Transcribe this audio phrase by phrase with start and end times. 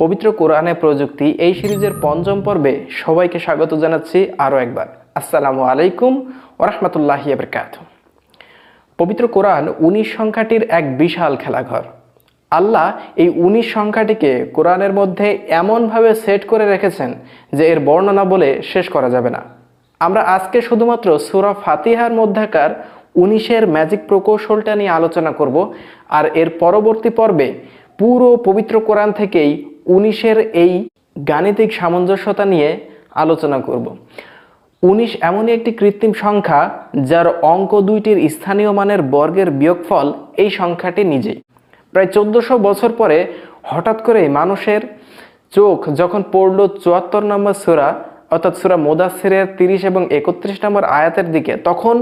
[0.00, 4.88] পবিত্র কোরআনে প্রযুক্তি এই সিরিজের পঞ্চম পর্বে সবাইকে স্বাগত জানাচ্ছি আরও একবার।
[5.20, 6.12] আসসালামু আলাইকুম
[6.62, 7.70] ওরহমতুল্লাহি বরকাত
[8.98, 11.84] পবিত্র কোরআন উনিশ সংখ্যাটির এক বিশাল খেলাঘর।
[12.52, 12.86] আল্লাহ
[13.22, 15.28] এই উনিশ সংখ্যাটিকে কোরআনের মধ্যে
[15.60, 17.10] এমনভাবে সেট করে রেখেছেন
[17.56, 19.40] যে এর বর্ণনা বলে শেষ করা যাবে না।
[20.00, 22.70] আমরা আজকে শুধুমাত্র সুরা ফাতিহার মধ্যাকার
[23.22, 25.56] উনিশের ম্যাজিক প্রকৌশলটা নিয়ে আলোচনা করব
[26.18, 27.48] আর এর পরবর্তী পর্বে
[28.00, 29.52] পুরো পবিত্র কোরআন থেকেই
[29.96, 30.72] উনিশের এই
[31.30, 32.70] গাণিতিক সামঞ্জস্যতা নিয়ে
[33.22, 33.86] আলোচনা করব।
[34.82, 36.60] উনিশ এমনই একটি কৃত্রিম সংখ্যা
[37.10, 40.06] যার অঙ্ক দুইটির স্থানীয় মানের বর্গের বিয়োগফল
[40.42, 41.38] এই সংখ্যাটি নিজেই।
[41.92, 43.18] প্রায় চোদ্দশো বছর পরে
[43.70, 44.82] হঠাৎ করে মানুষের
[45.56, 47.88] চোখ যখন পড়ল চুয়াত্তর নম্বর সুরা,
[48.34, 51.96] অর্থাৎ সুরা মোদাসিরের তিরিশ এবং একত্রিশ নম্বর আয়াতের দিকে, তখন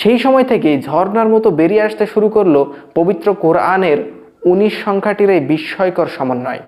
[0.00, 2.56] সেই সময় থেকেই ঝর্ণার মতো বেরিয়ে আসতে শুরু করল
[2.98, 3.98] পবিত্র কোরআনের
[4.50, 6.62] উনিশ সংখ্যাটির এই বিস্ময়কর সমন্বয়।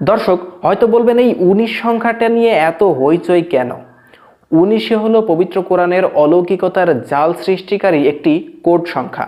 [0.00, 3.70] দর্শক, হয়তো বলবেন এই উনিশ সংখ্যাটা নিয়ে এত হইচই কেন?
[4.50, 8.32] উনিশে হলো পবিত্র কোরআনের অলৌকিকতার জাল সৃষ্টিকারী একটি
[8.66, 9.26] কোড সংখ্যা।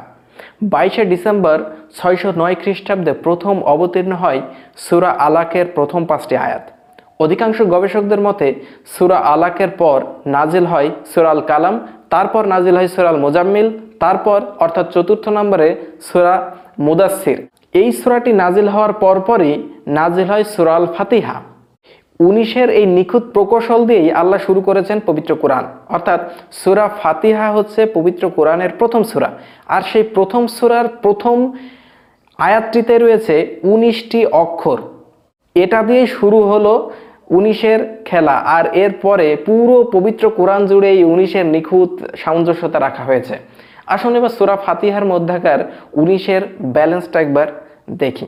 [0.73, 1.59] বাইশে ডিসেম্বর
[1.99, 4.41] ছয়শো নয় খ্রিস্টাব্দে প্রথম অবতীর্ণ হয়
[4.85, 6.65] সুরা আলাকের প্রথম পাঁচটি আয়াত।
[7.25, 8.49] অধিকাংশ গবেষকদের মতে,
[8.95, 11.75] সুরা আলাকের পর নাজিল হয় সুরাল কালাম,
[12.11, 13.69] তারপর নাজিল হয় সুরাল মোজাম্মিল,
[14.03, 15.69] তারপর অর্থাৎ চতুর্থ নম্বরে
[16.09, 16.35] সুরা
[16.87, 17.41] মুদাসির
[17.75, 19.53] এই সুরাটি নাজিল হওয়ার পরপরই
[19.87, 21.37] নাজিল হয় সুরাল ফাতিহা
[22.21, 26.21] উনিশের এই নিখুঁত প্রকৌশল দিয়েই আল্লাহ শুরু করেছেন পবিত্র কোরআন। অর্থাৎ
[26.53, 29.31] সুরা ফাতিহা হচ্ছে পবিত্র কোরআনের প্রথম সুরা।
[29.67, 31.37] আর সেই প্রথম সুরার প্রথম
[32.39, 34.79] আয়াতটিতে রয়েছে উনিশটি অক্ষর।
[35.57, 36.91] এটা দিয়েই শুরু হলো
[37.31, 43.35] উনিশের খেলা। আর এরপরে পুরো পবিত্র কোরআন জুড়ে এই উনিশের নিখুঁত সামঞ্জস্যতা রাখা হয়েছে।
[43.87, 45.61] আসুন এবার সুরা ফাতিহার মধ্যাকার
[45.93, 46.43] উনিশের
[46.75, 47.49] ব্যালেন্সটা একবার
[48.03, 48.27] দেখি।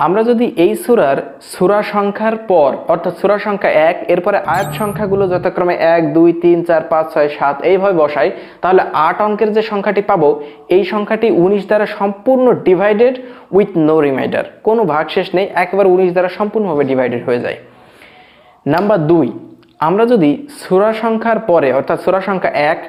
[0.00, 1.18] আমরা যদি এই সুরার
[1.52, 6.82] সুরা সংখ্যার পর, অর্থাৎ সুরা সংখ্যা এক, এরপরে আয়াত সংখ্যাগুলো যথাক্রমে এক, দুই, তিন, চার,
[6.90, 8.28] পাঁচ, ছয়, সাত, এইভাবে বসাই,
[8.62, 10.28] তাহলে আট অঙ্কের যে সংখ্যাটি পাবো,
[10.76, 13.14] এই সংখ্যাটি উনিশ দ্বারা সম্পূর্ণ ডিভাইডেড
[13.56, 17.58] উইথ নো রিমাইন্ডার কোনো ভাগশেষ নেই, একবার উনিশ দ্বারা সম্পূর্ণভাবে ডিভাইডেড হয়ে যায়।
[18.66, 19.28] নাম্বার দুই,
[19.88, 20.30] আমরা যদি
[20.62, 22.80] সুরা সংখ্যার পরে, অর্থাৎ সুরা সংখ্যা এক,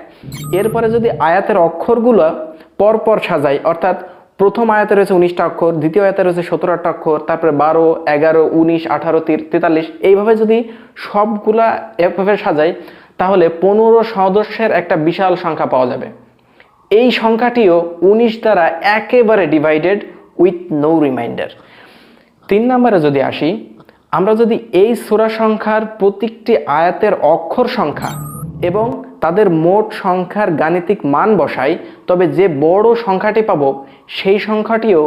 [0.60, 2.26] এরপরে যদি আয়াতের অক্ষরগুলো
[2.82, 3.98] পরপর সাজাই, অর্থাৎ
[4.40, 9.20] প্রথম আয়াতে রয়েছে উনিশটা অক্ষর, দ্বিতীয় আয়াতে রয়েছে সতেরোটা অক্ষর, তারপরে বারো, এগারো, উনিশ, আঠারো
[9.52, 10.58] তেতাল্লিশ। এইভাবে যদি
[11.08, 11.68] সবগুলা
[12.06, 12.72] একভাবে সাজাই,
[13.20, 16.08] তাহলে পনেরো সদস্যের একটা বিশাল সংখ্যা পাওয়া যাবে।
[16.92, 17.76] এই সংখ্যাটিও
[18.10, 18.66] উনিশ দ্বারা
[18.98, 20.00] একেবারে ডিভাইডেড
[20.42, 21.50] উইথ নো রিমাইন্ডার
[22.50, 23.50] তিন নম্বরে যদি আসি,
[24.18, 28.12] আমরা যদি এই সুরা সংখ্যার প্রত্যেকটি আয়াতের অক্ষর সংখ্যা
[28.70, 28.86] এবং
[29.24, 31.74] তাদের মোট সংখ্যার গাণিতিক মান বসাই,
[32.08, 33.62] তবে যে বড় সংখ্যাটি পাব,
[34.18, 35.02] সেই সংখ্যাটিও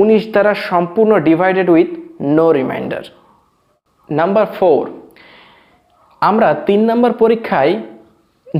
[0.00, 1.90] উনিশ দ্বারা সম্পূর্ণ divided with
[2.36, 3.04] no remainder
[4.08, 4.82] number four
[6.22, 7.74] আমরা তিন নম্বর পরীক্ষায়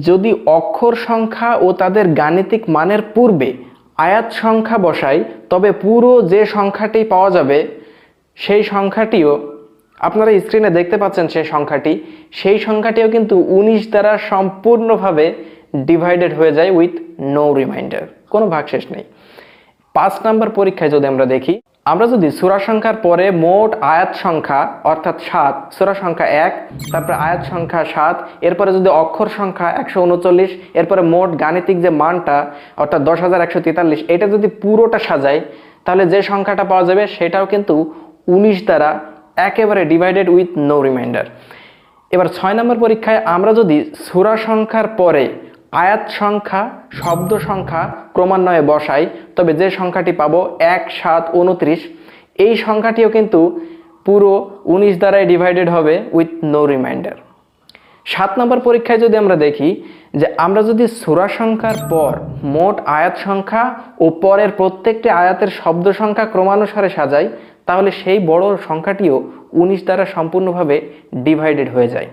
[0.06, 3.50] যদি অক্ষর সংখ্যা ও তাদের গাণিতিক মানের পূর্বে
[4.06, 5.18] আয়াত সংখ্যা বসাই,
[5.50, 7.58] তবে পুরো যে সংখ্যাটি পাওয়া যাবে,
[8.38, 9.32] সেই সংখ্যাটিও
[10.00, 11.92] আপনারা স্ক্রিনে দেখতে পাচ্ছেন সেই সংখ্যাটি।
[12.40, 15.26] সেই সংখ্যাটিও কিন্তু উনিশ দ্বারা সম্পূর্ণভাবে
[15.88, 16.94] ডিভাইডেড হয়ে যায় উইথ
[17.34, 19.04] নো রিমাইন্ডার কোনো ভাগশেষ নেই।
[19.94, 21.54] পাঁচ নাম্বার পরীক্ষায় যদি আমরা দেখি,
[21.92, 24.60] আমরা যদি সুরা সংখ্যার পরে মোট আয়াত সংখ্যা,
[24.92, 26.52] অর্থাৎ সাত, সুরা সংখ্যা এক,
[26.92, 28.16] তারপরে আয়াত সংখ্যা সাত,
[28.48, 30.50] এরপরে যদি অক্ষর সংখ্যা একশো উনচল্লিশ,
[30.80, 32.36] এরপরে মোট গাণিতিক যে মানটা,
[32.82, 35.38] অর্থাৎ দশ হাজার একশো তেতাল্লিশ, এটা যদি পুরোটা সাজাই
[35.84, 37.74] তাহলে যে সংখ্যাটা পাওয়া যাবে সেটাও কিন্তু
[38.34, 38.90] উনিশ দ্বারা
[39.36, 41.26] একেবারে ডিভাইডেড উইথ নো রিমাইন্ডার
[42.10, 45.24] এবার ছয় নম্বর পরীক্ষায় আমরা যদি সুরা সংখ্যার পরে
[45.72, 46.62] আয়াত সংখ্যা,
[46.92, 47.82] শব্দ সংখ্যা
[48.14, 49.04] ক্রমান্বয়ে বসাই,
[49.36, 50.40] তবে যে সংখ্যাটি পাবো
[50.74, 51.80] এক, সাত, উনত্রিশ,
[52.38, 53.40] এই সংখ্যাটিও কিন্তু
[54.04, 54.32] পুরো
[54.64, 57.16] উনিশ দ্বারাই ডিভাইডেড হবে উইথ নো রিমাইন্ডার
[58.06, 59.68] সাত নম্বর পরীক্ষায় যদি আমরা দেখি
[60.14, 62.12] যে আমরা যদি সুরা সংখ্যার পর
[62.54, 63.64] মোট আয়াত সংখ্যা
[64.00, 67.26] ও পরের প্রত্যেকটি আয়াতের শব্দ সংখ্যা ক্রমানুসারে সাজাই
[67.66, 69.16] তাহলে সেই বড় সংখ্যাটিও
[69.62, 70.76] উনিশ দ্বারা সম্পূর্ণভাবে
[71.26, 72.08] ডিভাইডেড হয়ে যায়।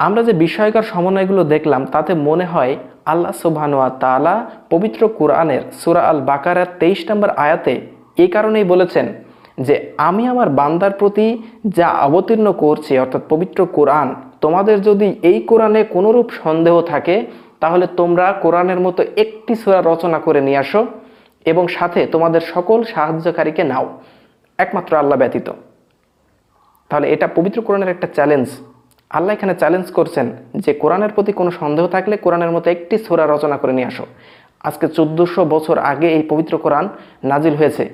[0.00, 2.72] আমরা যে বিষয়কার সমন্বয়গুলো দেখলাম, তাতে মনে হয়
[3.12, 4.34] আল্লাহ সুবহানুয়া তালা
[4.72, 7.74] পবিত্র কোরআনের সুরা আল বাকারার তেইশ নম্বর আয়াতে
[8.22, 9.06] এই কারণেই বলেছেন
[9.66, 9.76] যে,
[10.08, 11.26] আমি আমার বান্দার প্রতি
[11.78, 14.08] যা অবতীর্ণ করছি, অর্থাৎ পবিত্র কোরআন,
[14.44, 17.16] তোমাদের যদি এই কোরআনে কোনোরূপ সন্দেহ থাকে,
[17.62, 20.80] তাহলে তোমরা কোরআনের মতো একটি সুরা রচনা করে নিয়ে আসো
[21.46, 23.86] এবং সাথে তোমাদের সকল সাহায্যকারীকে নাও।
[24.64, 25.48] একমাত্র আল্লাহ ব্যতীত।
[26.90, 28.48] তাহলে এটা পবিত্র কোরআনের একটা চ্যালেঞ্জ
[29.16, 30.26] আল্লাহ এখানে চ্যালেঞ্জ করছেন
[30.64, 34.04] যে কোরআনের প্রতি কোনো সন্দেহ থাকলে কোরআনের মতো একটি সোরা রচনা করে নিয়ে আসো।
[34.68, 36.86] আজকে চোদ্দোশো বছর আগে এই পবিত্র কোরআন
[37.30, 37.84] নাজিল হয়েছে।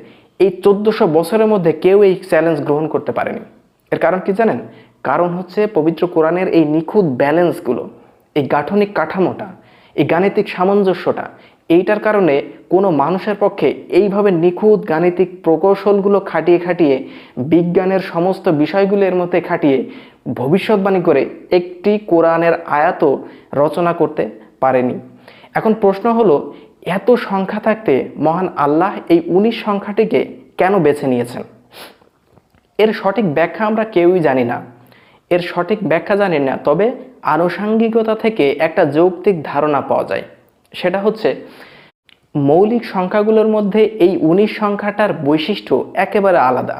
[0.45, 3.43] এই চোদ্দোশো বছরের মধ্যে কেউ এই চ্যালেঞ্জ গ্রহণ করতে পারেনি।
[3.93, 4.59] এর কারণ কি জানেন?
[5.09, 7.83] কারণ হচ্ছে পবিত্র কোরআনের এই নিখুঁত ব্যালেন্সগুলো
[8.39, 9.49] এই গাঠনিক কাঠামোটা,
[9.97, 11.25] এই গাণিতিক সামঞ্জস্যটা
[11.71, 17.09] এইটার কারণে কোনো মানুষের পক্ষে এইভাবে নিখুঁত গাণিতিক প্রকৌশলগুলো খাটিয়ে খাটিয়ে,
[17.39, 19.85] বিজ্ঞানের সমস্ত বিষয়গুলো এর মধ্যে খাটিয়ে
[20.35, 23.03] ভবিষ্যৎবাণী করে একটি কোরআনের আয়াত
[23.55, 24.31] রচনা করতে
[24.61, 24.99] পারেনি।
[25.55, 26.55] এখন প্রশ্ন হলো,
[26.87, 30.21] এত সংখ্যা থাকতে মহান আল্লাহ এই উনিশ সংখ্যাটিকে
[30.57, 31.43] কেন বেছে নিয়েছেন?
[32.79, 34.62] এর সঠিক ব্যাখ্যা আমরা কেউই জানি না।
[35.31, 36.87] এর সঠিক ব্যাখ্যা জানি না, তবে
[37.23, 40.23] আনুষাঙ্গিকতা থেকে একটা যৌক্তিক ধারণা পাওয়া যায়।
[40.78, 41.28] সেটা হচ্ছে
[42.49, 45.75] মৌলিক সংখ্যাগুলোর মধ্যে এই উনিশ সংখ্যাটার বৈশিষ্ট্য
[46.05, 46.76] একেবারে আলাদা।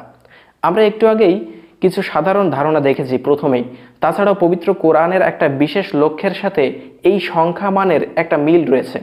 [0.63, 1.37] আমরা একটু আগেই
[1.83, 3.65] কিছু সাধারণ ধারণা দেখেছি প্রথমেই।
[4.03, 6.65] তাছাড়াও পবিত্র কোরআনের একটা বিশেষ লক্ষ্যের সাথে
[7.11, 8.99] এই সংখ্যা মানের একটা মিল রয়েছে।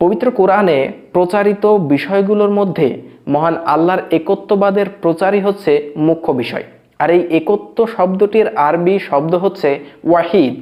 [0.00, 0.78] পবিত্র কোরআনে
[1.12, 1.64] প্রচারিত
[1.94, 2.88] বিষয়গুলোর মধ্যে
[3.34, 5.72] মহান আল্লাহর একত্ববাদের প্রচারই হচ্ছে
[6.06, 6.64] মুখ্য বিষয়।
[7.02, 9.70] আর এই একত্ব শব্দটির আরবি শব্দ হচ্ছে
[10.10, 10.54] ওয়াহিদ।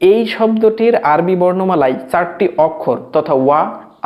[0.00, 3.60] এই শব্দটির আরবি বর্ণমালায় চারটি অক্ষর তথা ওয়া,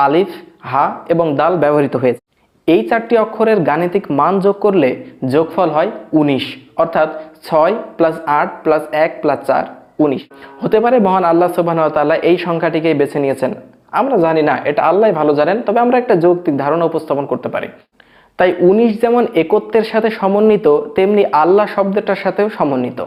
[0.06, 0.30] আলিফ,
[0.70, 2.22] হা এবং দাল ব্যবহৃত হয়েছে।
[2.68, 4.90] এই চারটি অক্ষরের গাণিতিক মান যোগ করলে
[5.32, 5.90] যোগফল হয়
[6.20, 6.44] উনিশ,
[6.82, 7.08] অর্থাৎ
[7.46, 9.64] ছয় প্লাস আট প্লাস এক প্লাস চার,
[10.04, 10.22] উনিশ।
[10.62, 13.52] হতে পারে মহান আল্লাহ সুবাহতাল্লাহ এই সংখ্যাটিকেই বেছে নিয়েছেন।
[14.00, 17.68] আমরা জানি না, এটা আল্লাহ ভালো জানেন, তবে আমরা একটা যৌক্তিক ধারণা উপস্থাপন করতে পারি।
[18.38, 20.66] তাই উনিশ যেমন একত্বের সাথে সমন্বিত,
[20.96, 23.00] তেমনি আল্লাহ শব্দটার সাথেও সমন্বিত।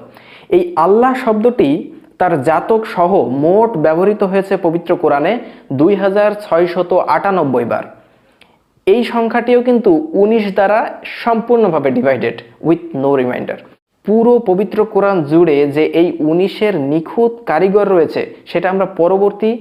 [0.56, 1.70] এই আল্লাহ শব্দটি
[2.19, 3.12] তার জাতক সহ
[3.44, 5.33] মোট ব্যবহৃত হয়েছে পবিত্র কোরআনে
[5.79, 7.85] দুই হাজার ছয়শত আটানব্বই বার।
[8.88, 10.79] এই সংখ্যাটিও কিন্তু উনিশ দ্বারা
[11.23, 13.59] সম্পূর্ণভাবে ডিভাইডেড উইথ নো রিমাইন্ডার
[14.06, 19.51] পুরো পবিত্র কোরআন জুড়ে যে এই উনিশের নিখুঁত কারিগর রয়েছে, সেটা আমরা পরবর্তী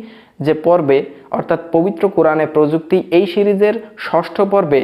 [0.47, 0.99] যে পর্বে,
[1.39, 3.75] অর্থাৎ পবিত্র কোরআনে প্রযুক্তি এই সিরিজের
[4.07, 4.81] ষষ্ঠ পর্বে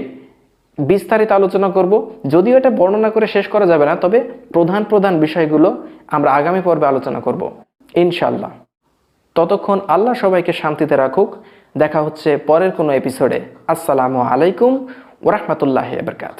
[0.88, 1.92] বিস্তারিত আলোচনা করব।
[2.28, 4.18] যদিও এটা বর্ণনা করে শেষ করা যাবে না, তবে
[4.52, 7.50] প্রধান প্রধান বিষয়গুলো আমরা আগামী পর্বে আলোচনা করব।
[7.94, 8.50] ইনশাল্লাহ
[9.34, 11.36] ততক্ষণ আল্লাহ সবাইকে শান্তিতে রাখুক।
[11.78, 14.72] দেখা হচ্ছে পরের কোনো এপিসোডে আসসালামু আলাইকুম
[15.22, 16.36] ওরহমতুল্লাহ বরকাত